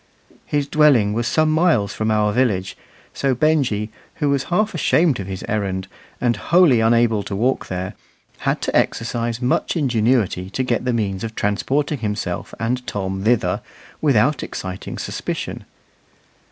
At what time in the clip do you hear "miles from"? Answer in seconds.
1.51-2.09